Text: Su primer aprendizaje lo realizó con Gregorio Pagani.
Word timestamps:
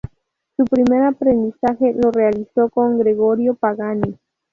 Su 0.57 0.65
primer 0.65 1.03
aprendizaje 1.03 1.93
lo 1.93 2.09
realizó 2.09 2.69
con 2.71 2.97
Gregorio 2.97 3.53
Pagani. 3.53 4.17